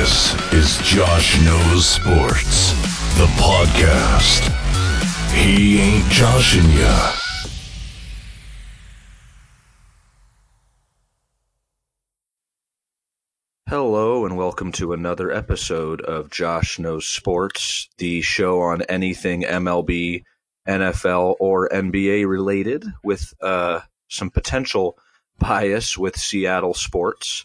[0.00, 2.72] This is Josh Knows Sports,
[3.18, 4.50] the podcast.
[5.34, 7.12] He ain't joshing ya.
[13.68, 20.24] Hello, and welcome to another episode of Josh Knows Sports, the show on anything MLB,
[20.66, 24.96] NFL, or NBA related, with uh, some potential
[25.38, 27.44] bias with Seattle sports.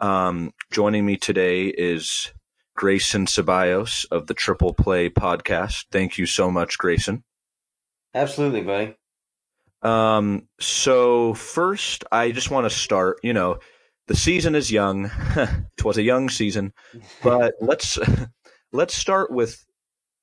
[0.00, 2.32] Um, joining me today is
[2.76, 5.84] Grayson Ceballos of the Triple Play podcast.
[5.92, 7.24] Thank you so much, Grayson.
[8.14, 8.96] Absolutely, buddy.
[9.82, 13.18] Um, so first, I just want to start.
[13.22, 13.58] You know,
[14.08, 15.10] the season is young.
[15.36, 16.72] it was a young season,
[17.22, 17.98] but let's
[18.72, 19.64] let's start with,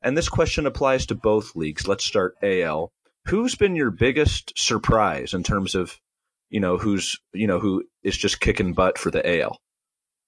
[0.02, 1.88] and this question applies to both leagues.
[1.88, 2.91] Let's start AL.
[3.27, 5.99] Who's been your biggest surprise in terms of,
[6.52, 9.60] you know, who's you know who is just kicking butt for the AL?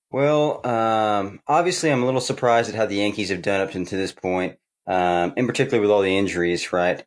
[0.09, 3.99] Well, um, obviously, I'm a little surprised at how the Yankees have done up until
[3.99, 4.57] this point,
[4.87, 7.03] um, in particular with all the injuries, right?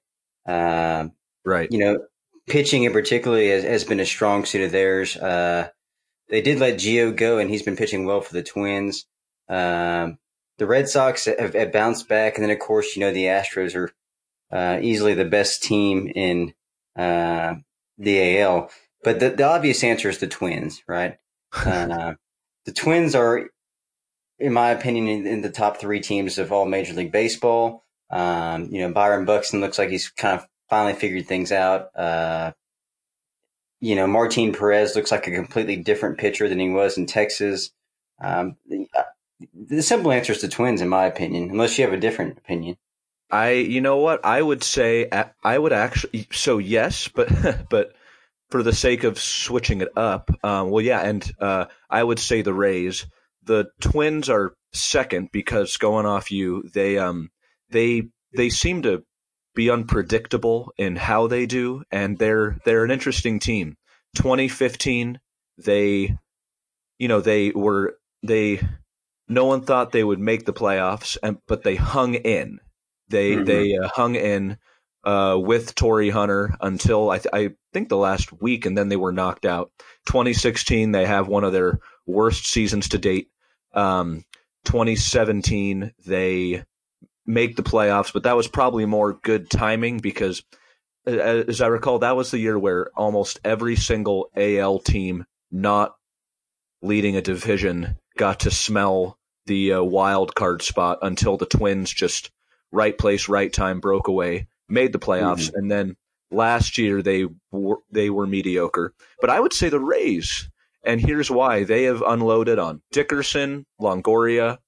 [0.47, 1.12] Um,
[1.44, 1.70] Right.
[1.70, 2.00] you know,
[2.48, 5.17] pitching in particularly has, has been a strong suit of theirs.
[5.17, 5.69] Uh,
[6.28, 9.06] they did let Gio go, and he's been pitching well for the Twins.
[9.48, 10.19] Um,
[10.59, 13.77] the Red Sox have, have bounced back, and then of course, you know, the Astros
[13.77, 13.92] are
[14.50, 16.55] uh, easily the best team in
[16.97, 17.55] uh,
[17.98, 18.70] the AL.
[19.02, 21.19] But the, the obvious answer is the Twins, right?
[21.55, 22.14] Uh,
[22.64, 23.48] the Twins are,
[24.38, 27.84] in my opinion, in, in the top three teams of all Major League Baseball.
[28.11, 31.97] Um, you know, Byron Buxton looks like he's kind of finally figured things out.
[31.97, 32.53] Uh,
[33.80, 37.70] you know, Martin Perez looks like a completely different pitcher than he was in Texas.
[38.22, 38.88] Um, the,
[39.55, 42.77] the simple answer is the Twins, in my opinion, unless you have a different opinion.
[43.31, 44.25] I, you know what?
[44.25, 45.10] I would say
[45.42, 46.28] I would actually.
[46.31, 47.28] So yes, but
[47.69, 47.92] but
[48.50, 52.42] for the sake of switching it up, um, well, yeah, and uh, I would say
[52.42, 53.06] the Rays.
[53.44, 57.30] The Twins are second because going off you, they um
[57.70, 59.05] they they seem to
[59.55, 63.76] be unpredictable in how they do, and they're they're an interesting team.
[64.16, 65.19] 2015,
[65.59, 66.16] they,
[66.98, 68.60] you know, they were they.
[69.28, 72.60] No one thought they would make the playoffs, and but they hung in.
[73.09, 73.47] They Mhm.
[73.47, 74.59] they uh, hung in
[75.04, 78.97] uh, with Torii Hunter until I, th- I think the last week, and then they
[78.97, 79.70] were knocked out.
[80.06, 83.28] 2016, they have one of their worst seasons to date.
[83.75, 84.25] Um,
[84.64, 86.65] 2017, they
[87.26, 90.42] make the playoffs, but that was probably more good timing because,
[91.04, 95.94] as I recall, that was the year where almost every single AL team not
[96.81, 102.31] leading a division got to smell the uh, wild card spot until the Twins just
[102.72, 105.97] right place, right time broke away, made the playoffs, and then
[106.31, 108.92] last year they were they were mediocre.
[109.20, 110.48] But I would say the Rays,
[110.84, 114.59] and here's why: they have unloaded on Dickerson, Longoria,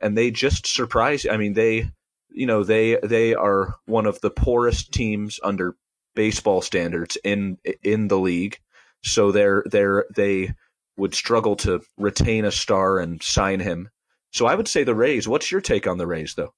[0.00, 1.28] and they just surprised.
[1.28, 1.90] I mean, they
[2.30, 5.76] you know they they are one of the poorest teams under
[6.14, 8.58] baseball standards in in the league.
[9.02, 10.54] So they're they're they
[10.96, 13.90] would struggle to retain a star and sign him.
[14.32, 15.28] So I would say the Rays.
[15.28, 16.54] What's your take on the Rays, though?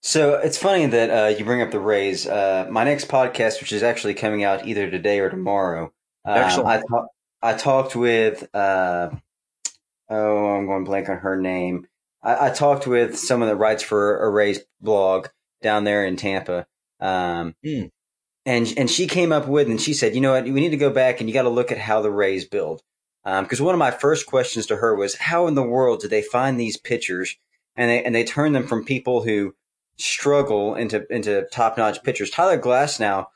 [0.00, 2.26] So it's funny that uh, you bring up the Rays.
[2.26, 5.92] Uh, my next podcast, which is actually coming out either today or tomorrow,
[6.24, 7.06] um, I, ta-
[7.42, 9.10] I talked with, uh,
[10.08, 11.86] oh, I'm going blank on her name.
[12.22, 15.28] I, I talked with someone that writes for a Rays blog
[15.62, 16.66] down there in Tampa.
[17.00, 17.86] Um, Hmm.
[18.46, 20.76] and, and she came up with, and she said, you know what, we need to
[20.76, 22.82] go back and you got to look at how the Rays build.
[23.24, 26.22] Because one of my first questions to her was, how in the world did they
[26.22, 27.36] find these pitchers
[27.76, 29.54] and they, and they turn them from people who
[29.98, 32.30] struggle into into top notch pitchers.
[32.30, 33.26] Tyler Glasnow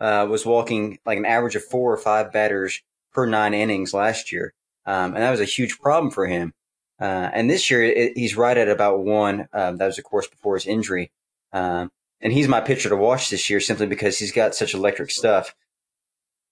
[0.00, 2.80] uh, was walking like an average of four or five batters
[3.12, 4.54] per nine innings last year,
[4.86, 6.54] um, and that was a huge problem for him.
[7.00, 9.48] Uh, and this year it, he's right at about one.
[9.52, 11.10] Um, that was of course before his injury,
[11.52, 11.90] um,
[12.20, 15.54] and he's my pitcher to watch this year simply because he's got such electric stuff.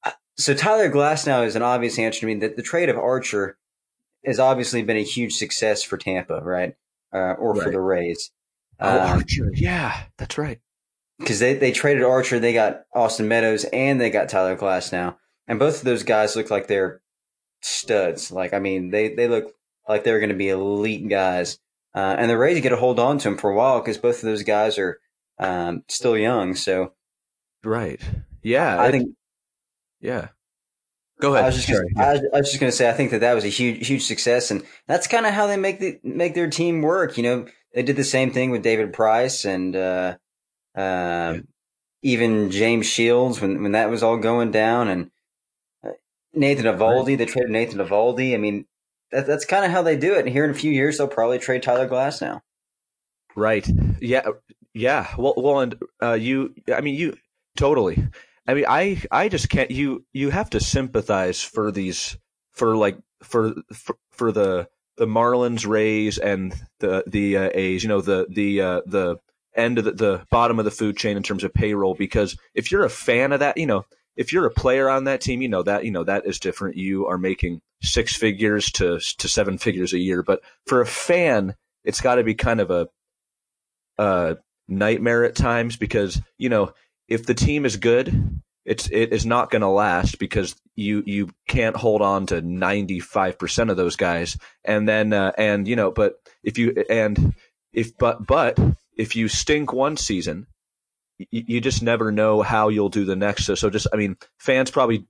[0.02, 3.56] Uh, So Tyler Glasnow is an obvious answer to me that the trade of Archer
[4.26, 6.74] has obviously been a huge success for Tampa, right?
[7.12, 8.30] Uh, or for the Rays.
[8.80, 9.50] Oh, Um, Archer.
[9.54, 10.58] Yeah, that's right.
[11.18, 15.16] because they, they traded Archer, they got Austin Meadows, and they got Tyler Glasnow,
[15.46, 17.02] and both of those guys look like they're
[17.62, 18.30] studs.
[18.30, 19.52] Like I mean, they they look
[19.88, 21.58] like they're going to be elite guys,
[21.94, 24.16] uh, and the Rays get to hold on to them for a while because both
[24.16, 24.98] of those guys are
[25.38, 26.54] um, still young.
[26.54, 26.92] So
[27.64, 28.00] Right.
[28.42, 28.80] Yeah.
[28.80, 29.10] I it- think
[30.00, 30.28] Yeah.
[31.20, 31.44] Go ahead.
[31.44, 31.86] I was just Sorry.
[31.94, 33.48] gonna, I, was- I was just going to say I think that that was a
[33.48, 37.18] huge huge success, and that's kind of how they make the make their team work.
[37.18, 40.16] You know, they did the same thing with David Price and uh,
[40.74, 41.46] um,
[42.02, 45.10] even James Shields when when that was all going down, and
[45.84, 45.90] uh,
[46.32, 47.16] Nathan Eovaldi.
[47.16, 48.34] They traded Nathan Eovaldi.
[48.34, 48.66] I mean,
[49.12, 50.20] that, that's kind of how they do it.
[50.20, 52.40] And here in a few years, they'll probably trade Tyler Glasnow.
[53.36, 53.68] Right.
[54.00, 54.28] Yeah.
[54.74, 55.14] Yeah.
[55.16, 57.16] Well, well, and uh, you, I mean, you
[57.56, 58.08] totally.
[58.46, 59.70] I mean, I, I just can't.
[59.70, 62.16] You, you have to sympathize for these,
[62.52, 64.68] for like, for, for, for the,
[65.00, 67.82] the Marlins, Rays, and the the uh, A's.
[67.82, 69.16] You know, the the uh, the
[69.56, 71.94] end of the, the bottom of the food chain in terms of payroll.
[71.94, 75.22] Because if you're a fan of that, you know, if you're a player on that
[75.22, 76.76] team, you know that you know that is different.
[76.76, 80.22] You are making six figures to to seven figures a year.
[80.22, 82.88] But for a fan, it's got to be kind of a,
[83.96, 84.36] a
[84.68, 86.74] nightmare at times because you know
[87.08, 91.30] if the team is good, it's it is not going to last because you you
[91.48, 94.36] can't hold on to 95% of those guys.
[94.64, 97.34] And then uh, and you know but if you and
[97.72, 98.58] if but but
[98.96, 100.46] if you stink one season
[101.18, 103.44] you, you just never know how you'll do the next.
[103.44, 105.06] So, so just i mean fans probably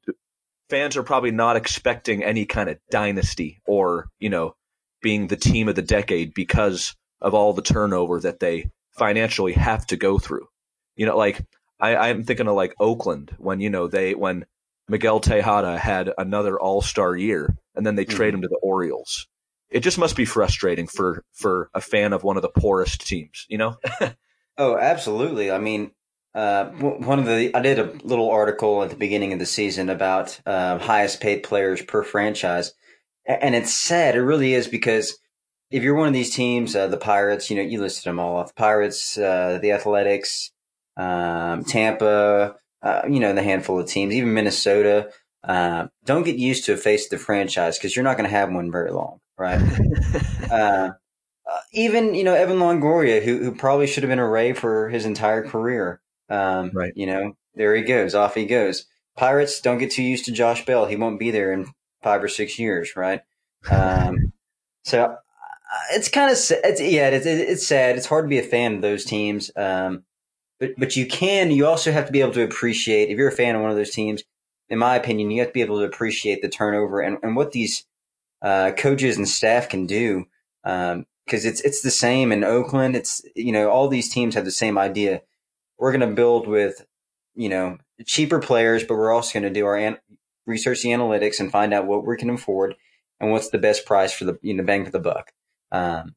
[0.68, 4.54] fans are probably not expecting any kind of dynasty or you know
[5.02, 9.86] being the team of the decade because of all the turnover that they financially have
[9.86, 10.46] to go through.
[10.96, 11.44] You know like
[11.80, 14.44] I, I'm thinking of like Oakland when you know they when
[14.88, 18.16] Miguel Tejada had another All Star year, and then they mm-hmm.
[18.16, 19.26] trade him to the Orioles.
[19.70, 23.46] It just must be frustrating for for a fan of one of the poorest teams,
[23.48, 23.76] you know.
[24.58, 25.50] oh, absolutely.
[25.50, 25.92] I mean,
[26.34, 29.88] uh, one of the I did a little article at the beginning of the season
[29.88, 32.72] about uh, highest paid players per franchise,
[33.26, 34.16] and it's sad.
[34.16, 35.18] It really is because
[35.70, 38.36] if you're one of these teams, uh, the Pirates, you know, you listed them all
[38.36, 40.50] off: the Pirates, uh, the Athletics,
[40.96, 45.10] um, Tampa, uh, you know, the handful of teams, even Minnesota.
[45.42, 48.34] Uh, don't get used to a face of the franchise because you're not going to
[48.36, 49.60] have one very long, right?
[50.50, 50.90] Uh,
[51.48, 54.88] uh, even you know Evan Longoria, who who probably should have been a Ray for
[54.88, 56.00] his entire career.
[56.28, 56.92] Um, right.
[56.96, 58.86] You know, there he goes, off he goes.
[59.16, 61.66] Pirates don't get too used to Josh Bell; he won't be there in
[62.02, 63.20] five or six years, right?
[63.70, 64.32] Um,
[64.84, 65.16] so uh,
[65.92, 67.96] it's kind of it's yeah, it's it's sad.
[67.96, 69.50] It's hard to be a fan of those teams.
[69.56, 70.04] Um,
[70.60, 71.50] but but you can.
[71.50, 73.76] You also have to be able to appreciate if you're a fan of one of
[73.76, 74.22] those teams.
[74.68, 77.50] In my opinion, you have to be able to appreciate the turnover and, and what
[77.50, 77.84] these
[78.42, 80.26] uh, coaches and staff can do.
[80.62, 82.94] Because um, it's it's the same in Oakland.
[82.94, 85.22] It's you know all these teams have the same idea.
[85.78, 86.86] We're going to build with
[87.34, 89.98] you know cheaper players, but we're also going to do our an-
[90.46, 92.76] research the analytics and find out what we can afford
[93.18, 95.32] and what's the best price for the you know bang for the buck.
[95.72, 96.14] Um,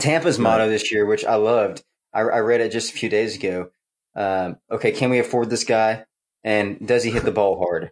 [0.00, 3.36] Tampa's motto this year, which I loved, I, I read it just a few days
[3.36, 3.70] ago.
[4.16, 6.04] Um, okay, can we afford this guy?
[6.42, 7.90] And does he hit the ball hard?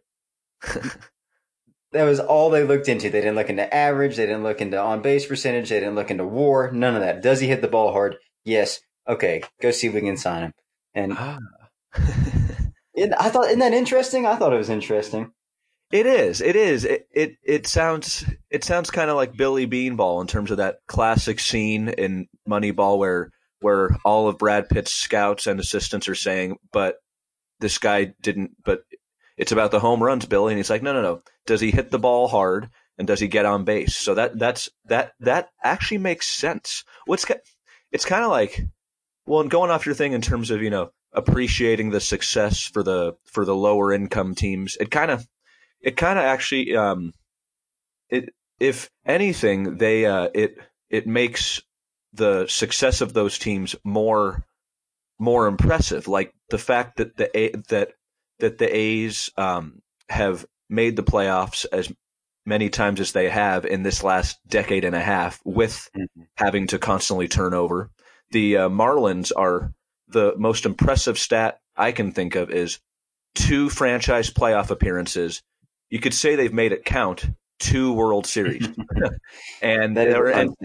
[1.93, 3.11] that was all they looked into.
[3.11, 4.17] They didn't look into average.
[4.17, 5.71] They didn't look into on base percentage.
[5.71, 6.71] They didn't look into WAR.
[6.71, 7.23] None of that.
[7.23, 8.17] Does he hit the ball hard?
[8.45, 8.81] Yes.
[9.09, 10.55] Okay, go see if we can sign him.
[10.95, 11.39] And ah.
[12.95, 14.27] it, I thought, isn't that interesting?
[14.27, 15.33] I thought it was interesting.
[15.91, 16.41] It is.
[16.41, 16.85] It is.
[16.85, 20.79] It it, it sounds it sounds kind of like Billy Beanball in terms of that
[20.87, 23.31] classic scene in Moneyball where
[23.63, 26.97] where all of Brad Pitt's scouts and assistants are saying, but
[27.61, 28.83] this guy didn't, but
[29.37, 30.53] it's about the home runs, Billy.
[30.53, 31.23] And he's like, no, no, no.
[31.47, 32.69] Does he hit the ball hard
[32.99, 33.97] and does he get on base?
[33.97, 36.85] So that, that's, that, that actually makes sense.
[37.07, 37.25] What's,
[37.91, 38.61] it's kind of like,
[39.27, 42.83] well, and going off your thing in terms of, you know, appreciating the success for
[42.83, 45.27] the, for the lower income teams, it kind of,
[45.81, 47.13] it kind of actually, um,
[48.09, 50.57] it, if anything, they, uh, it,
[50.91, 51.63] it makes
[52.13, 54.45] the success of those teams more
[55.19, 56.09] more impressive.
[56.09, 57.93] Like the fact that the A, that
[58.41, 61.93] that the A's um, have made the playoffs as
[62.45, 66.23] many times as they have in this last decade and a half, with mm-hmm.
[66.37, 67.91] having to constantly turn over.
[68.33, 69.73] The uh, Marlins are
[70.09, 72.81] the most impressive stat I can think of is
[73.35, 75.43] two franchise playoff appearances.
[75.91, 77.27] You could say they've made it count
[77.59, 78.69] two World Series,
[79.63, 80.57] and, they're and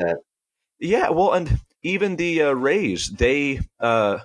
[0.79, 4.19] yeah, well, and even the uh, Rays, they uh,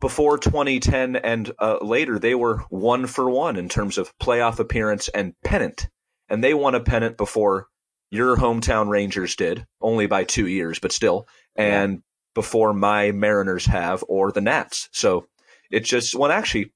[0.00, 5.08] before 2010 and uh, later, they were one for one in terms of playoff appearance
[5.08, 5.88] and pennant,
[6.28, 7.66] and they won a pennant before
[8.10, 12.02] your hometown Rangers did, only by two years, but still, and
[12.34, 14.88] before my Mariners have or the Nats.
[14.92, 15.26] So
[15.70, 16.72] it just well, actually,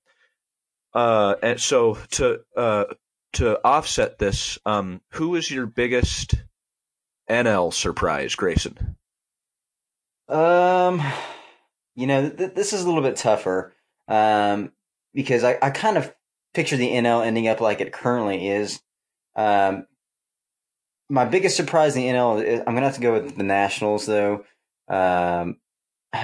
[0.94, 2.84] uh, and so to uh,
[3.34, 6.34] to offset this, um, who is your biggest
[7.30, 8.96] NL surprise, Grayson?
[10.28, 11.02] Um,
[11.94, 13.74] you know, th- this is a little bit tougher
[14.08, 14.72] um,
[15.14, 16.12] because I, I kind of
[16.54, 18.82] picture the NL ending up like it currently is.
[19.36, 19.86] Um,
[21.08, 23.42] my biggest surprise in the NL is I'm going to have to go with the
[23.42, 24.44] Nationals, though.
[24.88, 25.56] Um,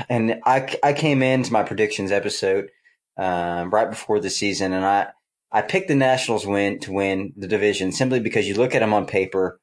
[0.08, 2.70] and I, I came into my predictions episode
[3.16, 5.08] um, right before the season, and I,
[5.50, 8.92] I picked the Nationals win to win the division simply because you look at them
[8.92, 9.60] on paper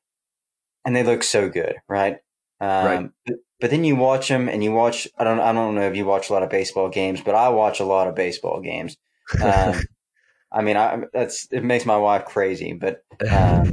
[0.86, 2.18] and they look so good, right?
[2.60, 3.10] Um, Right.
[3.26, 5.08] But, but then you watch them, and you watch.
[5.18, 5.40] I don't.
[5.40, 7.86] I don't know if you watch a lot of baseball games, but I watch a
[7.86, 8.98] lot of baseball games.
[9.42, 9.80] Um,
[10.52, 13.72] I mean, I, that's it makes my wife crazy, but um,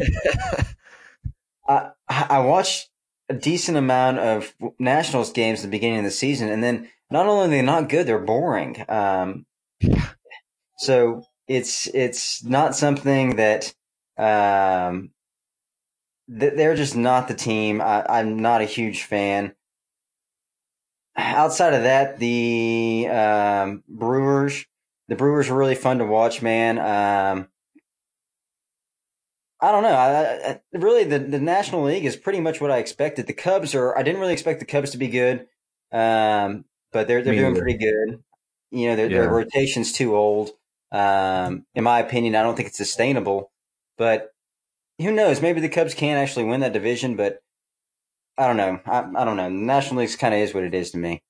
[1.69, 2.89] I I watched
[3.29, 7.27] a decent amount of Nationals games at the beginning of the season, and then not
[7.27, 8.85] only are they not good, they're boring.
[8.89, 9.45] Um,
[10.79, 13.75] so it's it's not something that
[14.17, 15.11] um,
[16.31, 17.81] they're just not the team.
[17.81, 19.55] I, I'm not a huge fan.
[21.17, 24.65] Outside of that, the um, Brewers,
[25.09, 26.79] the Brewers were really fun to watch, man.
[26.79, 27.49] Um,
[29.61, 29.91] I don't know.
[29.91, 33.27] I, I, really, the, the National League is pretty much what I expected.
[33.27, 33.97] The Cubs are.
[33.97, 35.47] I didn't really expect the Cubs to be good,
[35.93, 37.61] um, but they're they're Me doing neither.
[37.61, 38.23] pretty good.
[38.71, 39.21] You know, their, Yeah.
[39.21, 40.51] their rotation's too old.
[40.93, 43.51] Um, in my opinion, I don't think it's sustainable.
[43.99, 44.33] But
[45.01, 45.41] who knows?
[45.41, 47.17] Maybe the Cubs can actually win that division.
[47.17, 47.41] But
[48.37, 48.81] I don't know.
[48.87, 49.45] I, I don't know.
[49.45, 51.23] The National League kind of is what it is to me.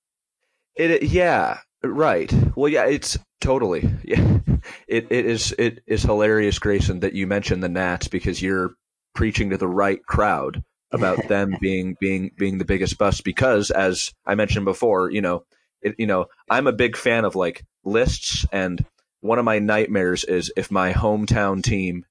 [0.77, 2.33] It yeah, right.
[2.57, 4.39] Well, yeah, it's totally yeah.
[4.87, 8.75] It it is it is hilarious, Grayson, that you mentioned the Nats because you're
[9.15, 10.63] preaching to the right crowd
[10.93, 13.25] about them being being being the biggest bust.
[13.25, 15.45] Because as I mentioned before, you know,
[15.83, 18.85] it, you know, I'm a big fan of like lists, and
[19.21, 22.05] one of my nightmares is if my hometown team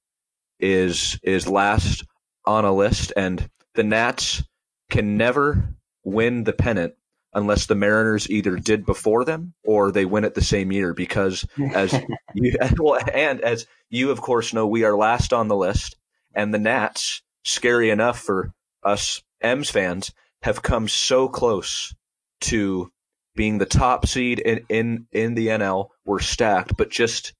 [0.60, 2.04] is is last
[2.44, 4.42] on a list, and the Nats
[4.90, 5.74] can never
[6.04, 6.94] win the pennant
[7.32, 10.92] unless the Mariners either did before them or they win it the same year.
[10.92, 11.92] Because as
[12.34, 15.96] you, well, and as you of course know, we are last on the list,
[16.34, 18.52] and the Nats, scary enough for
[18.82, 20.12] us M's fans,
[20.42, 21.94] have come so close
[22.40, 22.90] to
[23.36, 25.88] being the top seed in in in the NL.
[26.04, 27.34] We're stacked, but just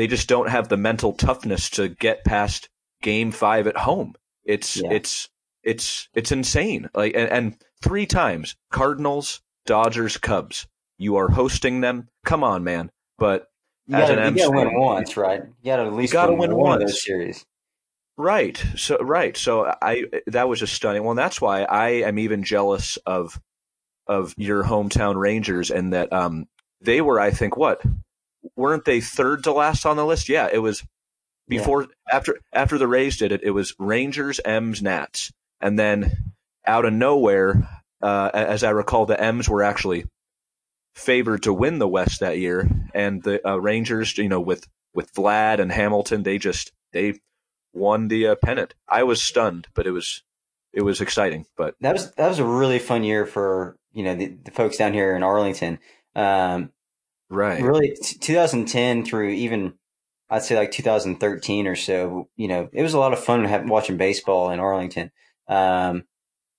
[0.00, 2.70] they just don't have the mental toughness to get past
[3.02, 4.14] Game Five at home.
[4.44, 4.92] It's Yeah.
[4.92, 5.28] it's
[5.62, 6.88] it's it's insane.
[6.94, 10.66] Like and, and three times Cardinals, Dodgers, Cubs.
[10.96, 12.08] You are hosting them.
[12.24, 12.90] Come on, man.
[13.18, 13.48] But
[13.86, 15.42] You As gotta, an you gotta win once, right?
[15.60, 17.44] You gotta at least gotta win, win one of those series.
[18.16, 18.56] Right.
[18.76, 19.36] So right.
[19.36, 21.02] So I that was just stunning.
[21.02, 23.38] Well, and that's why I am even jealous of
[24.06, 26.46] of your hometown Rangers and that um
[26.80, 27.82] they were I think what
[28.56, 30.28] weren't they third to last on the list?
[30.28, 30.82] Yeah, it was
[31.48, 33.42] before after after the Rays did it.
[33.42, 36.32] It was Rangers, M's, Nats, and then
[36.66, 37.68] out of nowhere,
[38.02, 40.04] uh, as I recall, the M's were actually
[40.94, 45.12] favored to win the West that year, and the uh, Rangers, you know, with with
[45.14, 47.14] Vlad and Hamilton, they just they
[47.72, 48.74] won the uh, pennant.
[48.88, 50.22] I was stunned, but it was
[50.72, 51.46] it was exciting.
[51.56, 54.76] But That was that was a really fun year for you know the, the folks
[54.76, 55.78] down here in Arlington.
[56.14, 56.72] Um,
[57.30, 59.74] right, really, t- 2010 through even
[60.30, 62.28] I'd say like 2013 or so.
[62.36, 65.10] You know, it was a lot of fun have, watching baseball in Arlington.
[65.48, 66.04] Um,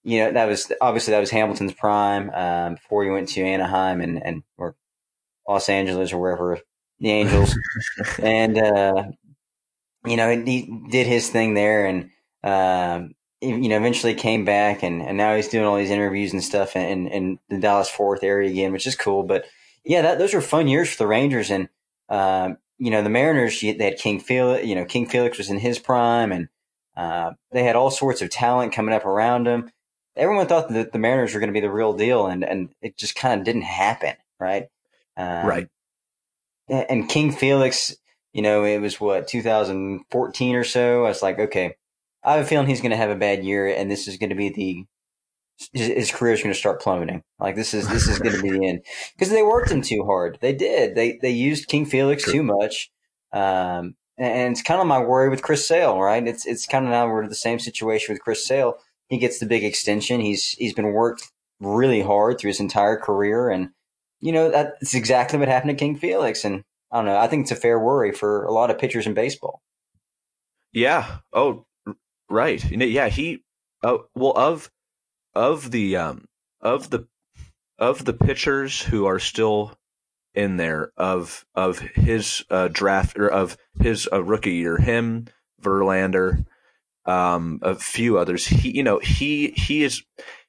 [0.03, 4.01] you know, that was obviously that was Hamilton's prime um, before he went to Anaheim
[4.01, 4.75] and and or
[5.47, 6.59] Los Angeles or wherever
[6.99, 7.55] the Angels.
[8.19, 9.03] and uh,
[10.05, 12.09] you know he did his thing there, and
[12.43, 16.43] um, you know eventually came back, and, and now he's doing all these interviews and
[16.43, 19.23] stuff in, in the Dallas Fourth area again, which is cool.
[19.23, 19.45] But
[19.83, 21.69] yeah, that those were fun years for the Rangers, and
[22.09, 23.59] um, you know the Mariners.
[23.61, 26.49] They had King Felix, you know King Felix was in his prime, and
[26.95, 29.71] uh, they had all sorts of talent coming up around him.
[30.15, 32.97] Everyone thought that the Mariners were going to be the real deal, and and it
[32.97, 34.67] just kind of didn't happen, right?
[35.17, 35.67] Um, right.
[36.69, 37.95] and King Felix,
[38.33, 41.05] you know, it was what 2014 or so.
[41.05, 41.75] I was like, okay,
[42.23, 44.29] I have a feeling he's going to have a bad year, and this is going
[44.29, 44.85] to be the
[45.73, 47.23] his, his career is going to start plummeting.
[47.39, 48.81] Like this is this is going to be the end
[49.15, 50.37] because they worked him too hard.
[50.41, 50.95] They did.
[50.95, 52.33] They they used King Felix True.
[52.33, 52.91] too much.
[53.33, 56.27] Um, and it's kind of my worry with Chris Sale, right?
[56.27, 58.77] It's it's kind of now we're in the same situation with Chris Sale.
[59.07, 60.21] He gets the big extension.
[60.21, 63.69] He's he's been worked really hard through his entire career, and
[64.19, 66.45] you know that's exactly what happened to King Felix.
[66.45, 67.17] And I don't know.
[67.17, 69.61] I think it's a fair worry for a lot of pitchers in baseball.
[70.73, 71.19] Yeah.
[71.33, 71.65] Oh,
[72.29, 72.63] right.
[72.69, 73.09] Yeah.
[73.09, 73.43] He.
[73.83, 74.33] Oh, well.
[74.35, 74.69] Of
[75.33, 76.25] of the um
[76.61, 77.07] of the
[77.79, 79.77] of the pitchers who are still
[80.33, 85.27] in there of of his uh, draft or of his uh, rookie year, him,
[85.61, 86.45] Verlander,
[87.05, 88.45] um, a few others.
[88.45, 90.03] He, you know, he he is.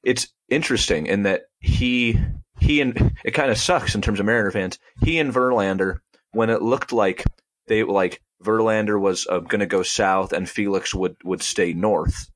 [0.05, 2.19] It's interesting in that he
[2.61, 4.79] he and it kind of sucks in terms of Mariner fans.
[5.03, 6.01] He and Verlander,
[6.33, 7.25] when it looked like
[7.67, 12.31] they like Verlander was uh, going to go south and Felix would would stay north,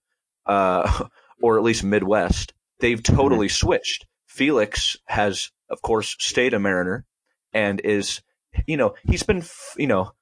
[0.47, 1.07] uh,
[1.41, 2.53] or at least Midwest.
[2.81, 3.67] They've totally mm-hmm.
[3.67, 4.07] switched.
[4.27, 7.05] Felix has, of course, stayed a Mariner
[7.53, 8.21] and is,
[8.67, 9.43] you know, he's been,
[9.77, 10.13] you know,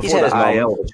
[0.00, 0.92] He's had his IL moments.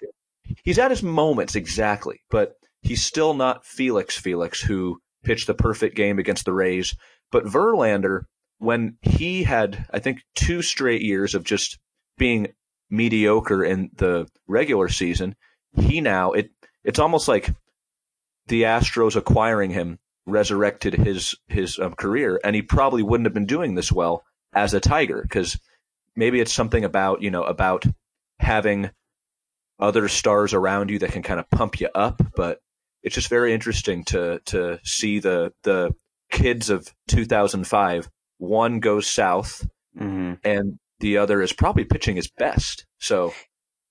[0.64, 5.94] he's at his moments exactly, but he's still not Felix Felix, who pitched the perfect
[5.94, 6.96] game against the Rays.
[7.30, 8.22] But Verlander,
[8.58, 11.78] when he had, I think, two straight years of just
[12.16, 12.48] being
[12.90, 15.36] mediocre in the regular season,
[15.76, 16.50] he now it
[16.82, 17.50] it's almost like
[18.48, 23.46] the Astros acquiring him resurrected his his um, career, and he probably wouldn't have been
[23.46, 25.58] doing this well as a Tiger because
[26.16, 27.84] maybe it's something about you know about
[28.40, 28.90] having
[29.80, 32.60] other stars around you that can kind of pump you up, but
[33.02, 35.94] it's just very interesting to to see the the
[36.30, 38.10] kids of 2005.
[38.38, 39.66] One goes south,
[39.98, 40.34] Mm-hmm.
[40.44, 42.86] and the other is probably pitching his best.
[42.98, 43.32] So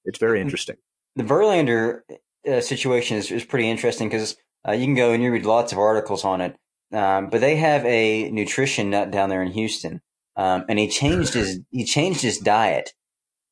[0.05, 0.77] it's very interesting.
[1.17, 2.01] The Verlander
[2.49, 4.37] uh, situation is, is pretty interesting because
[4.67, 6.55] uh, you can go and you read lots of articles on it.
[6.91, 10.01] Um, but they have a nutrition nut down there in Houston,
[10.35, 12.93] um, and he changed his he changed his diet,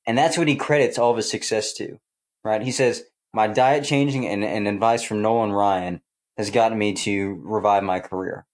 [0.08, 1.98] and that's what he credits all of his success to.
[2.44, 2.62] Right?
[2.62, 3.04] He says
[3.34, 6.02] my diet changing and, and advice from Nolan Ryan
[6.38, 8.46] has gotten me to revive my career.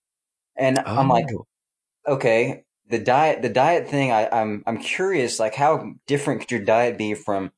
[0.57, 1.45] And I'm like, Oh.
[2.07, 4.11] okay, the diet the diet thing.
[4.11, 7.51] I, I'm I'm curious, like how different could your diet be from,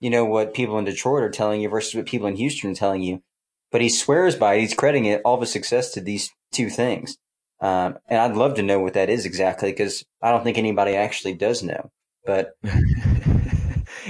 [0.00, 2.74] you know, what people in Detroit are telling you versus what people in Houston are
[2.74, 3.22] telling you.
[3.70, 4.60] But he swears by it.
[4.60, 7.16] He's crediting it all of his success to these two things.
[7.60, 10.96] Um, and I'd love to know what that is exactly because I don't think anybody
[10.96, 11.90] actually does know.
[12.24, 12.52] But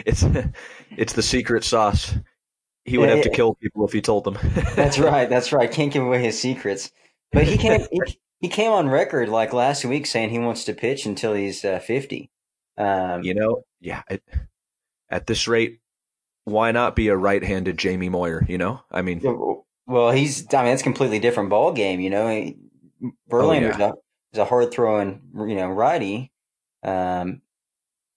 [0.07, 0.25] it's
[0.97, 2.15] it's the secret sauce.
[2.85, 4.39] He would have to kill people if he told them.
[4.75, 5.29] That's right.
[5.29, 5.71] That's right.
[5.71, 6.91] Can't give away his secrets.
[7.33, 10.73] But he came he, he came on record like last week saying he wants to
[10.73, 12.31] pitch until he's uh, fifty.
[12.79, 14.03] Um, You know, yeah.
[14.09, 14.23] It,
[15.11, 15.80] at this rate,
[16.51, 18.45] why not be a right-handed Jamie Moyer?
[18.49, 19.21] You know, I mean,
[19.87, 20.53] well, he's.
[20.55, 22.01] I mean, it's a completely different ball game.
[22.01, 22.55] You know,
[23.31, 23.95] Verlander's a,
[24.33, 26.33] is a hard throwing, you know, righty,
[26.83, 27.43] um,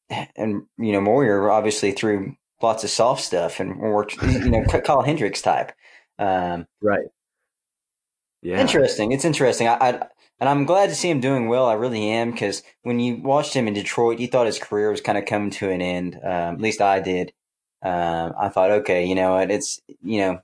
[0.10, 5.02] and you know Moyer obviously threw lots of soft stuff and worked, you know, Kyle
[5.02, 5.74] Hendricks type.
[6.18, 7.06] Um, right?
[8.42, 9.12] Yeah, Interesting.
[9.12, 9.68] It's interesting.
[9.68, 10.08] I, I
[10.40, 11.66] and I'm glad to see him doing well.
[11.66, 15.02] I really am because when you watched him in Detroit, you thought his career was
[15.02, 16.15] kind of coming to an end.
[16.15, 17.32] Um, at least I did.
[17.84, 19.52] Um, I thought, okay, you know what?
[19.52, 20.39] It's you know,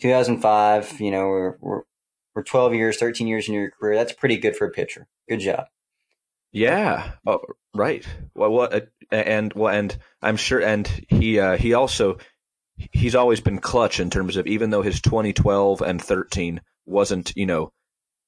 [0.00, 1.00] 2005.
[1.00, 1.82] You know, we're we're
[2.34, 3.94] we're 12 years, 13 years in your career.
[3.94, 5.06] That's pretty good for a pitcher.
[5.28, 5.66] Good job.
[6.52, 7.12] Yeah.
[7.26, 7.40] Oh,
[7.74, 8.04] right.
[8.34, 8.88] Well, what?
[9.10, 10.60] And well, and I'm sure.
[10.60, 12.18] And he uh, he also
[12.92, 17.46] he's always been clutch in terms of even though his 2012 and 13 wasn't you
[17.46, 17.72] know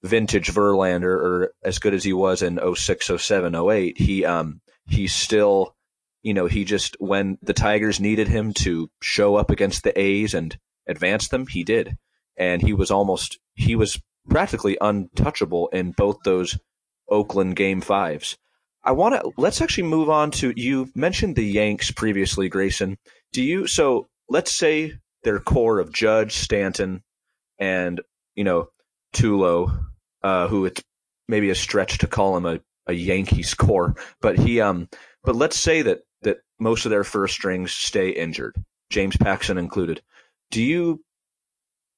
[0.03, 3.99] vintage Verlander or as good as he was in 06, 07, 08.
[3.99, 5.75] He um he's still
[6.23, 10.35] you know he just when the Tigers needed him to show up against the A's
[10.35, 10.57] and
[10.87, 11.97] advance them, he did,
[12.37, 16.59] and he was almost he was practically untouchable in both those
[17.09, 18.37] Oakland game fives.
[18.85, 22.99] I want to let's actually move on to you mentioned the Yanks previously, Grayson.
[23.33, 27.03] Do you so let's say their core of Judge, Stanton,
[27.59, 28.01] and
[28.35, 28.69] you know
[29.15, 29.87] Tulo,
[30.23, 30.83] uh, who it's
[31.29, 34.89] maybe a stretch to call him a, a Yankees core, but he um
[35.25, 38.57] but let's say that that most of their first strings stay injured,
[38.91, 40.03] James Paxton included.
[40.51, 41.03] Do you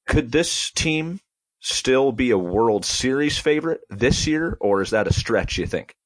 [0.06, 1.20] could this team
[1.60, 5.58] still be a World Series favorite this year, or is that a stretch?
[5.58, 5.96] You think?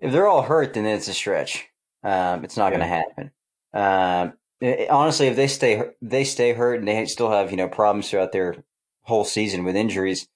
[0.00, 1.68] If they're all hurt, then it's a stretch.
[2.02, 3.30] Um, it's not going to happen.
[3.72, 7.68] Um, it- honestly, if they stay they stay hurt and they still have you know
[7.68, 8.64] problems throughout their
[9.02, 10.28] whole season with injuries,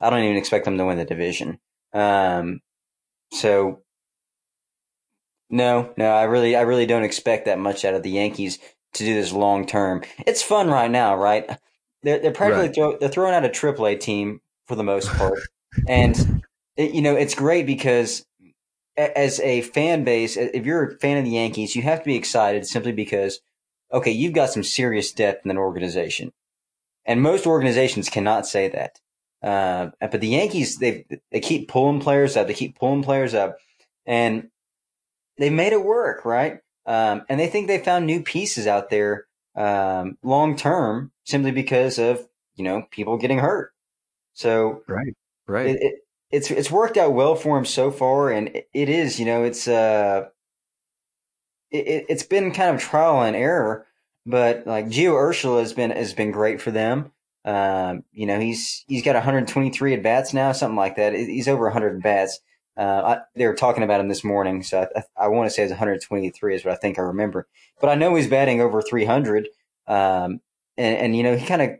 [0.00, 1.58] I don't even expect them to win the division.
[1.92, 2.60] Um,
[3.32, 3.82] so
[5.50, 8.58] no, no, I really I really don't expect that much out of the Yankees
[8.94, 10.02] to do this long term.
[10.26, 11.48] It's fun right now, right?
[12.02, 12.74] They're they're practically Right.
[12.74, 15.44] throw, they're throwing out a AAA team for the most part,
[15.86, 16.16] and
[16.76, 18.26] it, you know it's great because
[18.96, 22.16] as a fan base, if you're a fan of the Yankees, you have to be
[22.16, 23.40] excited simply because,
[23.92, 26.32] okay, you've got some serious depth in an organization,
[27.04, 29.00] and most organizations cannot say that.
[29.42, 33.58] Uh, but the Yankees, they they keep pulling players up, they keep pulling players up,
[34.06, 34.48] and
[35.38, 36.60] they made it work, right?
[36.86, 41.98] Um, and they think they found new pieces out there um, long term, simply because
[41.98, 43.72] of you know people getting hurt.
[44.34, 45.14] So Right.
[45.46, 45.68] Right.
[45.70, 45.94] it, it,
[46.30, 49.44] it's it's worked out well for him so far, and it, it is you know
[49.44, 50.28] it's uh
[51.70, 53.86] it, it- it's been kind of trial and error,
[54.24, 57.12] but like Gio Urshela has been has been great for them.
[57.44, 61.14] Um, you know he's he's got 123 at bats now, something like that.
[61.14, 62.40] He's over 100 at bats.
[62.76, 65.62] Uh, I, they were talking about him this morning, so I, I, want to say
[65.62, 67.48] it's 123 is what I think I remember.
[67.80, 69.48] But I know he's batting over 300,
[69.86, 70.40] um,
[70.76, 71.70] and, and you know he kind of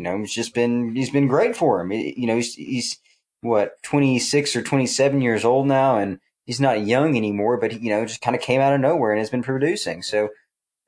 [0.00, 1.92] you know, it's just been he's been great for him.
[1.92, 2.98] You know, he's he's
[3.42, 7.58] what twenty six or twenty seven years old now, and he's not young anymore.
[7.58, 10.00] But he, you know, just kind of came out of nowhere and has been producing.
[10.00, 10.30] So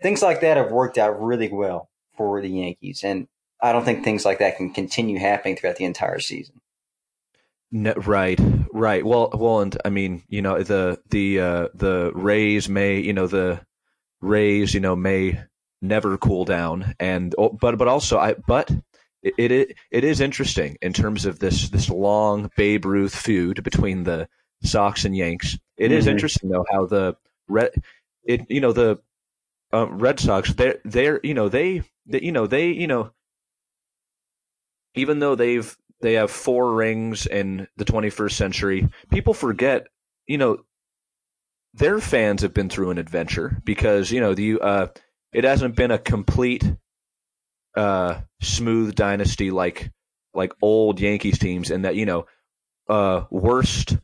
[0.01, 3.29] things like that have worked out really well for the Yankees, and
[3.61, 6.62] I don't think things like that can continue happening throughout the entire season.
[7.75, 8.39] No, right,
[8.71, 9.05] right.
[9.05, 13.27] Well, well, and I mean, you know, the the uh, the Rays may, you know,
[13.27, 13.65] the
[14.21, 15.43] Rays, you know, may
[15.81, 18.71] never cool down, and oh, but but also, I but
[19.23, 24.05] it it, it is interesting in terms of this this long Babe Ruth feud between
[24.05, 24.29] the
[24.63, 25.59] Sox and Yanks.
[25.79, 25.95] It mm-hmm.
[25.95, 27.17] is interesting though how the
[27.49, 27.71] red,
[28.23, 28.99] it you know the
[29.73, 33.13] um, Red Sox they're they're you know they, they you know they you know
[34.95, 38.89] even though they've they have four rings in the 21st century.
[39.11, 39.87] People forget,
[40.27, 40.59] you know,
[41.75, 44.87] their fans have been through an adventure because you know the uh,
[45.33, 46.71] it hasn't been a complete
[47.77, 49.91] uh, smooth dynasty like
[50.35, 52.27] like old Yankees teams, and that you know
[52.89, 53.97] uh, worst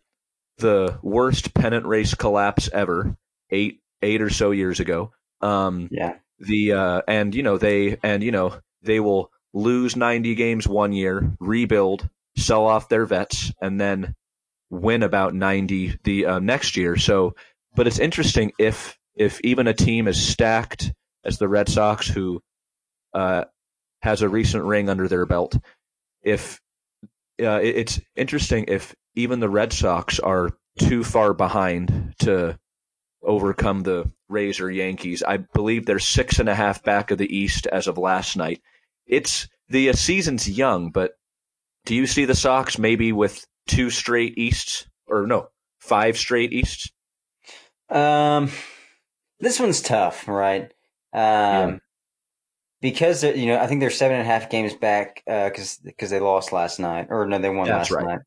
[0.59, 3.17] the worst pennant race collapse ever
[3.51, 5.13] eight eight or so years ago.
[5.41, 6.17] Um, yeah.
[6.39, 10.93] The uh, and you know they and you know they will lose 90 games one
[10.93, 14.15] year, rebuild, sell off their vets, and then
[14.71, 16.97] win about 90 the uh, next year.
[16.97, 17.35] So,
[17.75, 20.93] but it's interesting if if even a team as stacked
[21.25, 22.41] as the Red Sox, who
[23.15, 23.45] uh,
[24.03, 25.57] has a recent ring under their belt,
[26.23, 26.61] if
[27.43, 32.59] uh, it's interesting if even the Red Sox are too far behind to
[33.23, 35.23] overcome the Rays or Yankees.
[35.23, 38.63] I believe they're six and a half back of the East as of last night
[39.09, 41.12] it's the uh, season's young, but
[41.87, 46.90] do you see the Sox maybe with two straight Easts or no, five straight Easts?
[47.90, 48.51] Um,
[49.40, 50.73] this one's tough, right?
[51.12, 51.77] Um, yeah.
[52.83, 56.11] because you know I think they're seven and a half games back because uh, because
[56.11, 58.07] they lost last night or no they won That's last right.
[58.07, 58.21] night.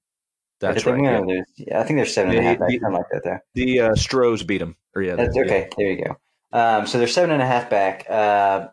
[0.59, 1.03] That's right.
[1.03, 1.41] Yeah.
[1.57, 1.79] yeah.
[1.79, 3.23] I think they're seven and a half back, something like that.
[3.23, 4.75] There, the uh, Stros beat them.
[4.95, 5.61] Or yeah, That's, okay.
[5.61, 5.75] Yeah.
[5.77, 6.17] There you go.
[6.53, 8.67] Um, so they're seven and a half back, uh,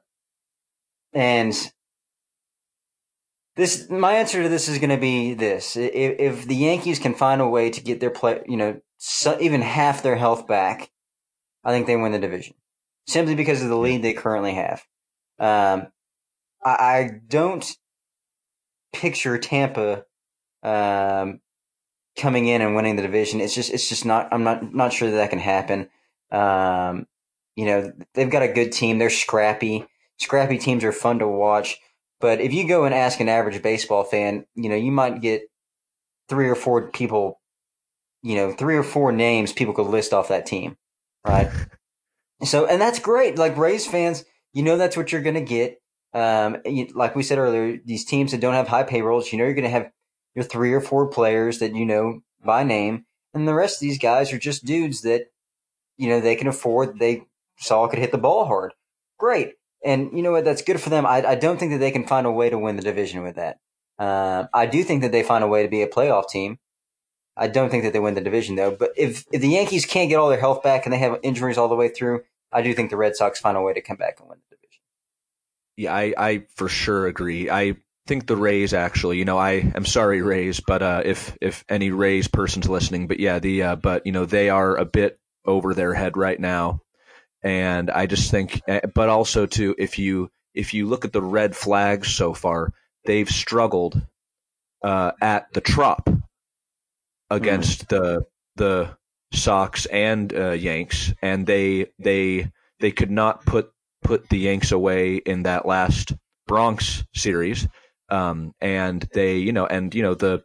[1.13, 1.55] and
[3.59, 7.13] this my answer to this is going to be this: if, if, the Yankees can
[7.13, 10.93] find a way to get their play, you know, so, even half their health back,
[11.65, 12.55] I think they win the division
[13.09, 14.85] simply because of the lead they currently have.
[15.41, 15.89] Um,
[16.65, 17.69] I, I, don't
[18.93, 20.05] picture Tampa
[20.63, 21.41] um,
[22.17, 23.41] coming in and winning the division.
[23.41, 24.29] It's just it's just not.
[24.33, 25.89] I'm not not sure that that can happen.
[26.31, 27.09] Um,
[27.57, 28.99] you know, they've got a good team.
[28.99, 29.85] They're scrappy.
[30.17, 31.81] Scrappy teams are fun to watch.
[32.21, 35.43] But if you go and ask an average baseball fan, you know, you might get
[36.29, 37.41] three or four people,
[38.23, 40.77] you know, three or four names people could list off that team,
[41.27, 41.51] right?
[42.45, 43.39] so, and that's great.
[43.39, 45.81] Like Rays fans, you know, that's what you're going to get.
[46.15, 49.45] Um, you, like we said earlier, these teams that don't have high payrolls, you know,
[49.45, 49.91] you're going to have
[50.35, 53.05] your three or four players that you know by name,
[53.35, 55.27] and the rest of these guys are just dudes that,
[55.97, 56.99] you know, they can afford.
[56.99, 57.25] They
[57.59, 58.73] saw could hit the ball hard.
[59.19, 59.55] Great.
[59.85, 60.45] And you know what?
[60.45, 61.07] That's good for them.
[61.07, 63.37] I, I don't think that they can find a way to win the division with
[63.37, 63.59] that.
[63.99, 66.59] Uh, I do think that they find a way to be a playoff team.
[67.37, 68.73] I don't think that they win the division though.
[68.73, 71.57] But if, if the Yankees can't get all their health back and they have injuries
[71.57, 73.97] all the way through, I do think the Red Sox find a way to come
[73.97, 74.81] back and win the division.
[75.77, 77.49] Yeah, I, I for sure agree.
[77.51, 77.77] I
[78.09, 81.91] think the Rays actually, you know, I am sorry Rays, but uh, if if any
[81.91, 85.75] Rays person's listening, but yeah, the uh, but you know they are a bit over
[85.75, 86.81] their head right now.
[87.43, 91.23] And I just think, eh, but also too, if you if you look at the
[91.23, 92.73] red flags so far,
[93.05, 94.01] they've struggled
[94.83, 96.09] uh, at the Trop
[97.31, 97.89] against mm.
[97.89, 98.97] the the
[99.33, 103.71] Sox and uh, Yanks, and they they they could not put
[104.03, 106.13] put the Yanks away in that last
[106.47, 107.69] Bronx series.
[108.11, 110.43] Um, and they, you know, and you know the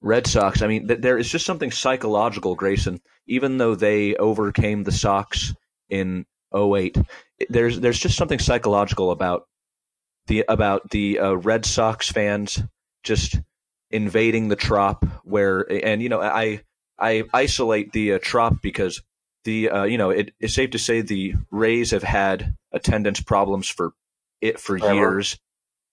[0.00, 0.62] Red Sox.
[0.62, 3.00] I mean, th- there is just something psychological, Grayson.
[3.26, 5.54] Even though they overcame the Sox
[5.88, 6.98] in 08.
[7.48, 9.46] There's there's just something psychological about
[10.26, 12.62] the about the uh, Red Sox fans
[13.02, 13.40] just
[13.90, 16.62] invading the trop where and you know I
[16.98, 19.02] I isolate the uh, trop because
[19.44, 23.68] the uh, you know it, it's safe to say the Rays have had attendance problems
[23.68, 23.92] for
[24.40, 25.38] it for years.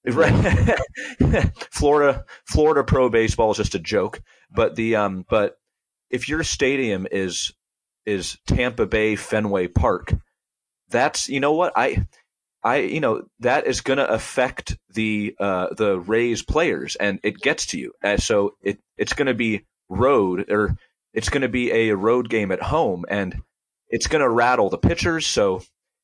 [0.06, 0.80] Right.
[1.72, 5.58] Florida Florida pro baseball is just a joke, but the um but
[6.10, 7.52] if your stadium is
[8.06, 10.14] is Tampa Bay Fenway Park,
[10.90, 12.06] that's you know what I
[12.64, 17.40] I you know that is going to affect the uh, the Rays players, and it
[17.40, 17.94] gets to you.
[18.04, 20.78] Uh, so it it's going to be road or
[21.14, 23.42] it's going to be a road game at home, and
[23.88, 25.26] it's going to rattle the pitchers.
[25.26, 25.62] So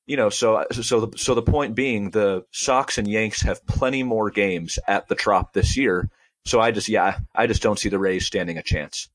[0.08, 4.04] you know, so so the, so the point being, the Sox and Yanks have plenty
[4.04, 6.10] more games at the Trop this year.
[6.46, 9.10] So I just yeah, I just don't see the Rays standing a chance.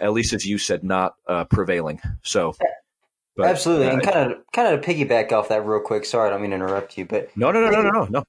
[0.00, 2.00] At least as you said, not uh, prevailing.
[2.22, 2.54] So
[3.36, 6.04] but, Absolutely, uh, and kind of kind of to piggyback off that real quick.
[6.04, 8.24] Sorry, I don't mean to interrupt you, but no, no, no, no, no, no.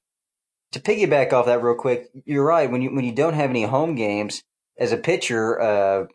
[0.72, 2.70] to piggyback off that real quick, you're right.
[2.70, 4.42] When you when you don't have any home games
[4.78, 6.06] as a pitcher, uh,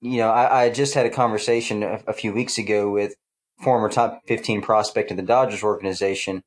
[0.00, 3.14] you know, I, I, just had a conversation a, a, few weeks ago with
[3.62, 6.42] former top 15 prospect in the Dodgers organization,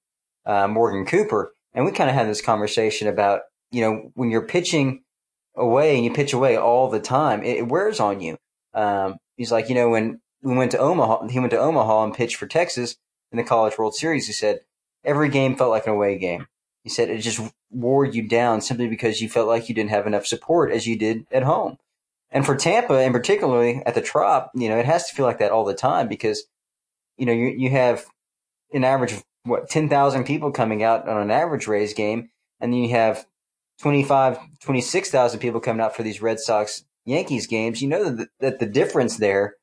[0.45, 4.47] uh, Morgan Cooper, and we kind of had this conversation about you know when you're
[4.47, 5.03] pitching
[5.55, 8.37] away and you pitch away all the time, it, it wears on you.
[8.73, 12.13] Um, he's like, you know, when we went to Omaha, he went to Omaha and
[12.13, 12.97] pitched for Texas
[13.31, 14.27] in the College World Series.
[14.27, 14.61] He said
[15.03, 16.47] every game felt like an away game.
[16.83, 20.07] He said it just wore you down simply because you felt like you didn't have
[20.07, 21.77] enough support as you did at home.
[22.31, 25.39] And for Tampa, and particularly at the Trop, you know, it has to feel like
[25.39, 26.43] that all the time because,
[27.17, 28.05] you know, you, you have
[28.73, 32.29] an average of what, 10,000 people coming out on an average Rays game.
[32.59, 33.25] And then you have
[33.81, 37.81] 25, 26,000 people coming out for these Red Sox Yankees games.
[37.81, 39.55] You know that, that the difference there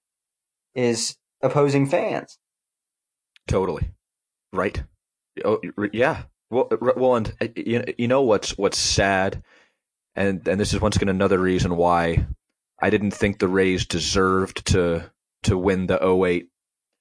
[0.79, 2.39] is opposing fans.
[3.49, 3.91] Totally.
[4.53, 4.83] Right.
[5.45, 5.61] Oh,
[5.93, 6.23] yeah.
[6.51, 9.43] Well, well, and uh, you know what's what's sad,
[10.17, 12.27] and and this is once again another reason why
[12.81, 15.11] I didn't think the Rays deserved to
[15.43, 16.49] to win the 08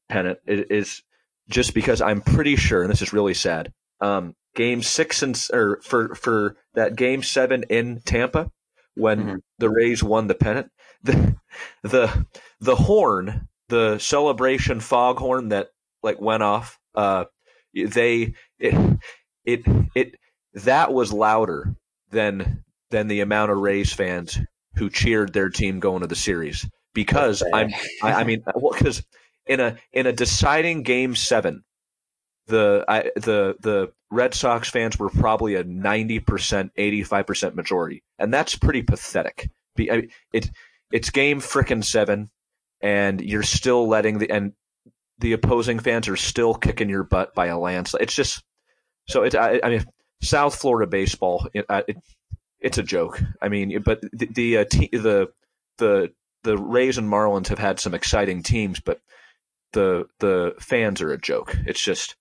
[0.09, 0.39] pennant.
[0.45, 1.01] It is
[1.49, 3.71] just because I'm pretty sure, and this is really sad.
[4.01, 8.51] Um, game six and or for for that game seven in Tampa
[8.95, 9.35] when mm-hmm.
[9.59, 10.71] the Rays won the pennant,
[11.03, 11.37] the
[11.83, 12.25] the
[12.59, 15.69] the horn, the celebration foghorn that
[16.03, 16.79] like went off.
[16.95, 17.25] Uh,
[17.73, 18.99] they it
[19.45, 19.61] it
[19.95, 20.15] it
[20.53, 21.75] that was louder
[22.11, 24.39] than than the amount of Rays fans
[24.75, 26.67] who cheered their team going to the series.
[26.93, 29.03] Because I'm I, I mean because
[29.45, 31.63] in a in a deciding game seven
[32.47, 38.03] the I, the the Red Sox fans were probably a 90% 85% majority.
[38.17, 39.49] And that's pretty pathetic.
[39.75, 40.49] Be, I, it
[40.91, 42.29] it's game frickin' 7
[42.81, 44.53] and you're still letting the and
[45.19, 48.43] the opposing fans are still kicking your butt by a landslide it's just
[49.07, 49.85] so it's I, I mean
[50.21, 51.47] South Florida baseball.
[51.53, 51.97] It, it,
[52.59, 53.21] it's a joke.
[53.41, 55.29] I mean, but the the, uh, te- the
[55.77, 56.11] the
[56.43, 58.99] the Rays and Marlins have had some exciting teams, but
[59.73, 61.55] the the fans are a joke.
[61.65, 62.15] It's just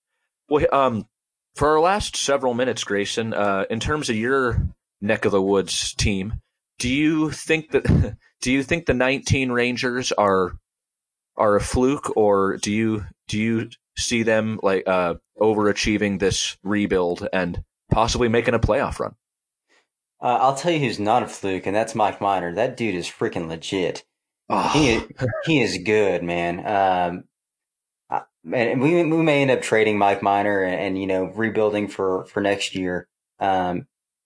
[0.48, 1.06] well, um,
[1.54, 4.68] for our last several minutes, Grayson, uh, in terms of your
[5.00, 6.34] neck of the woods team,
[6.78, 10.58] do you think that do you think the 19 Rangers are
[11.36, 17.26] are a fluke, or do you do you see them like uh, overachieving this rebuild
[17.32, 19.14] and possibly making a playoff run.
[20.20, 22.54] Uh, I'll tell you who's not a fluke, and that's Mike Minor.
[22.54, 24.04] That dude is freaking legit.
[24.48, 24.68] Oh.
[24.68, 25.02] He is,
[25.44, 26.66] he is good, man.
[26.66, 27.24] Um,
[28.52, 32.24] and we we may end up trading Mike Minor and, and you know rebuilding for
[32.26, 33.08] for next year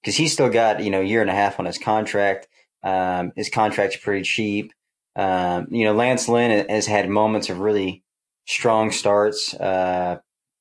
[0.03, 2.49] because um, he's still got you know a year and a half on his contract.
[2.83, 4.73] Um, his contract's pretty cheap.
[5.17, 8.05] Um, you know, Lance Lynn has had moments of really
[8.47, 9.55] strong starts.
[9.55, 10.19] Uh,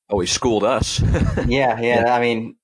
[0.08, 1.00] oh, he schooled us.
[1.46, 2.14] yeah, yeah.
[2.14, 2.56] I mean,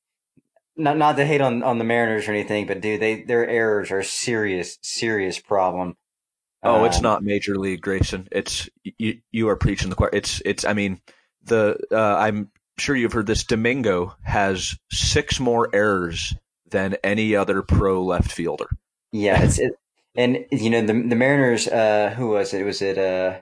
[0.76, 3.90] not not to hate on, on the Mariners or anything, but dude, they their errors
[3.90, 5.96] are serious, serious problem.
[6.62, 8.28] Oh, um, it's not major league, Grayson.
[8.32, 9.20] It's you.
[9.30, 10.10] You are preaching the choir.
[10.12, 10.64] It's it's.
[10.64, 11.00] I mean,
[11.44, 13.44] the uh, I'm sure you've heard this.
[13.44, 16.34] Domingo has six more errors
[16.76, 18.68] than any other pro left fielder.
[19.12, 19.72] Yeah, it's it,
[20.14, 21.66] and you know the the Mariners.
[21.66, 22.64] Uh, who was it?
[22.64, 23.40] Was it uh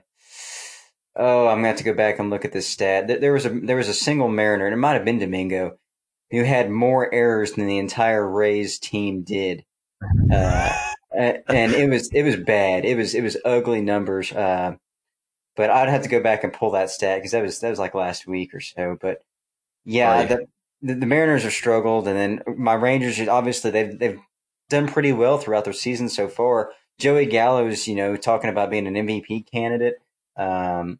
[1.17, 3.07] Oh, I'm gonna have to go back and look at this stat.
[3.07, 5.77] There was a there was a single Mariner, and it might have been Domingo,
[6.31, 9.63] who had more errors than the entire Rays team did,
[10.31, 10.77] uh,
[11.13, 12.83] and it was it was bad.
[12.83, 14.33] It was it was ugly numbers.
[14.33, 14.75] Uh,
[15.55, 17.79] but I'd have to go back and pull that stat because that was that was
[17.79, 18.97] like last week or so.
[18.99, 19.21] But
[19.85, 20.27] yeah, right.
[20.27, 20.47] the,
[20.81, 24.19] the, the Mariners have struggled, and then my Rangers obviously they've they've
[24.69, 26.71] done pretty well throughout their season so far.
[26.97, 29.95] Joey Gallo's, you know, talking about being an MVP candidate.
[30.37, 30.99] Um,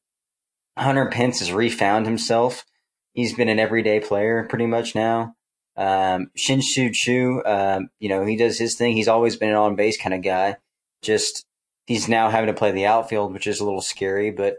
[0.77, 2.65] Hunter Pence has refound himself.
[3.13, 5.35] He's been an everyday player pretty much now.
[5.77, 8.95] Um, Shin-Soo Choo, um, you know, he does his thing.
[8.95, 10.57] He's always been an on base kind of guy.
[11.01, 11.45] Just
[11.85, 14.57] he's now having to play the outfield, which is a little scary, but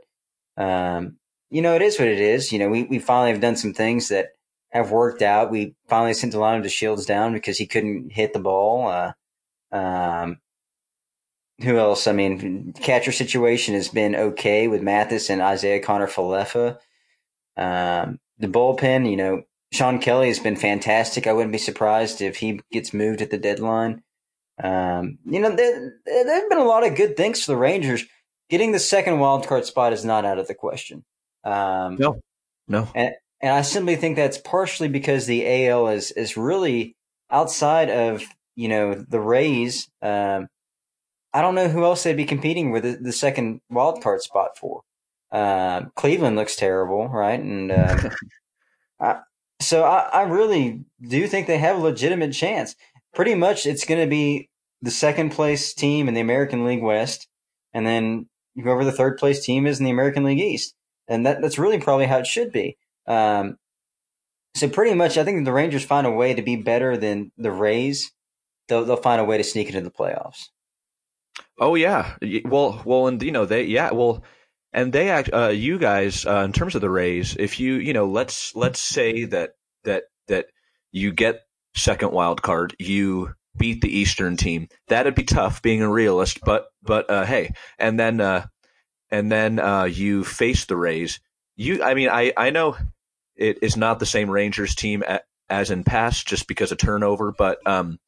[0.56, 1.16] um,
[1.50, 2.52] you know, it is what it is.
[2.52, 4.30] You know, we, we finally have done some things that
[4.70, 5.50] have worked out.
[5.50, 8.88] We finally sent Delino Shields down because he couldn't hit the ball.
[8.88, 9.12] Uh,
[9.72, 10.38] um,
[11.62, 12.06] who else?
[12.06, 16.78] I mean, catcher situation has been okay with Mathis and Isiah Kiner-Falefa.
[17.56, 21.26] Um, the bullpen, you know, Shawn Kelley has been fantastic.
[21.26, 24.02] I wouldn't be surprised if he gets moved at the deadline.
[24.62, 28.04] Um, you know, there, there have been a lot of good things for the Rangers.
[28.48, 31.04] Getting the second wild card spot is not out of the question.
[31.42, 32.20] Um, no,
[32.68, 32.88] no.
[32.94, 36.96] And, and I simply think that's partially because the AL is is really
[37.30, 39.88] outside of you know the Rays.
[40.02, 40.48] Um,
[41.32, 44.56] I don't know who else they'd be competing with the, the second wild card spot
[44.56, 44.82] for.
[45.30, 47.38] Uh, Cleveland looks terrible, right?
[47.38, 48.10] And uh,
[49.00, 49.20] I,
[49.60, 52.74] So I, I really do think they have a legitimate chance.
[53.14, 54.48] Pretty much, it's going to be
[54.80, 57.28] the second place team in the American League West,
[57.74, 60.74] and then whoever the third place team is in the American League East,
[61.08, 62.76] and that that's really probably how it should be.
[63.06, 63.56] Um,
[64.54, 67.52] so pretty much, I think the Rangers find a way to be better than the
[67.52, 68.10] Rays.
[68.68, 70.48] They'll they'll find a way to sneak into the playoffs.
[71.58, 74.24] Oh yeah, well, well, and you know they, yeah, well,
[74.72, 75.30] and they act.
[75.32, 78.80] Uh, you guys, uh, in terms of the Rays, if you, you know, let's let's
[78.80, 79.50] say that
[79.84, 80.46] that that
[80.90, 81.42] you get
[81.74, 84.68] second wild card, you beat the Eastern team.
[84.88, 88.46] That'd be tough, being a realist, but but uh, hey, and then uh,
[89.10, 91.20] and then uh, you face the Rays.
[91.56, 92.76] You, I mean, I I know
[93.36, 95.02] it is not the same Rangers team
[95.48, 97.98] as in past, just because of turnover, but um,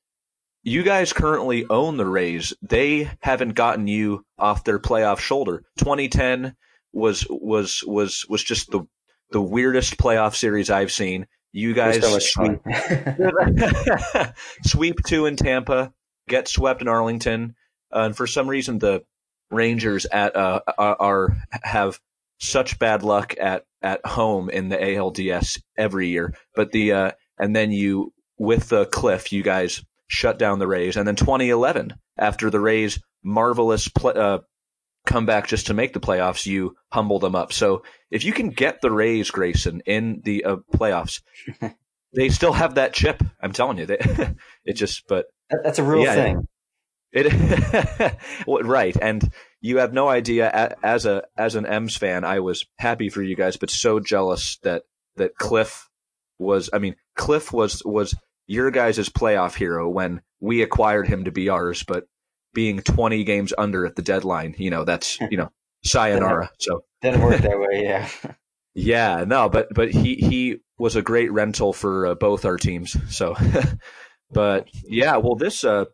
[0.63, 2.53] you guys currently own the Rays.
[2.63, 5.65] They haven't gotten you off their playoff shoulder.
[5.79, 6.55] 2010
[6.93, 8.83] was was was was just the
[9.31, 11.27] the weirdest playoff series I've seen.
[11.53, 12.61] You guys so sweep,
[14.65, 15.93] sweep two in Tampa,
[16.29, 17.55] get swept in Arlington,
[17.95, 19.05] uh, and for some reason the
[19.51, 21.99] Rangers at uh, are, are have
[22.39, 26.35] such bad luck at at home in the ALDS every year.
[26.55, 30.97] But the uh, and then you with the Cliff, you guys shut down the Rays,
[30.97, 34.39] and then 2011 after the Rays' marvelous pl- uh,
[35.07, 37.53] comeback just to make the playoffs, you humble them up.
[37.53, 41.23] So if you can get the Rays, Grayson, in the uh, playoffs,
[42.15, 43.23] they still have that chip.
[43.41, 43.99] I'm telling you, they,
[44.65, 46.49] it just but that's a real yeah, thing.
[47.13, 48.17] It,
[48.47, 50.77] right, and you have no idea.
[50.83, 54.59] As a as an M's fan, I was happy for you guys, but so jealous
[54.63, 54.83] that
[55.17, 55.89] that Cliff
[56.39, 56.71] was.
[56.73, 58.15] I mean, Cliff was was
[58.47, 62.05] your guys' playoff hero when we acquired him to be ours, but
[62.55, 65.51] being 20 games under at the deadline, you know, that's you know,
[65.85, 66.51] sayonara.
[66.59, 68.09] So didn't work that way, yeah.
[68.75, 72.97] yeah, no, but but he he was a great rental for uh, both our teams.
[73.15, 73.35] So,
[74.31, 75.87] but yeah, well, this uh,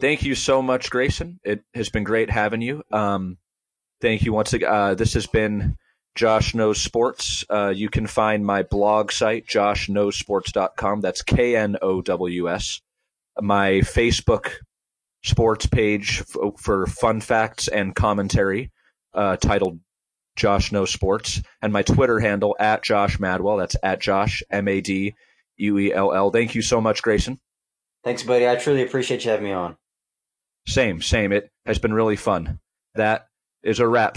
[0.00, 1.40] thank you so much, Grayson.
[1.44, 2.82] It has been great having you.
[2.90, 3.38] Um,
[4.00, 4.72] thank you once again.
[4.72, 5.76] Uh, this has been
[6.14, 7.44] Josh Knows Sports.
[7.48, 11.00] Uh, you can find my blog site, joshknowssports.com.
[11.00, 12.80] That's K N O W S.
[13.40, 14.52] My Facebook
[15.22, 18.70] sports page f- for fun facts and commentary
[19.12, 19.80] uh, titled
[20.36, 21.42] Josh Knows Sports.
[21.60, 23.58] And my Twitter handle, at Josh Maduell.
[23.58, 25.14] That's at Josh, M A D
[25.58, 26.30] U E L L.
[26.30, 27.38] Thank you so much, Grayson.
[28.04, 28.48] Thanks, buddy.
[28.48, 29.76] I truly appreciate you having me on.
[30.66, 31.32] Same, same.
[31.32, 32.60] It has been really fun.
[32.94, 33.28] That
[33.62, 34.14] is a wrap